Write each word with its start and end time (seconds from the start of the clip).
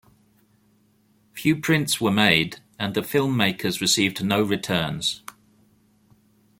Few 1.33 1.55
prints 1.57 2.01
were 2.01 2.09
made 2.09 2.59
and 2.79 2.95
the 2.95 3.03
film-makers 3.03 3.81
received 3.81 4.25
no 4.25 4.41
returns. 4.41 5.21